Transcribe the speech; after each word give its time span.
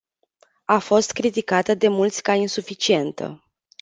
A 0.65 0.79
fost 0.79 1.11
criticată 1.11 1.73
de 1.73 1.87
mulți 1.87 2.21
ca 2.23 2.33
insuficientă. 2.33 3.43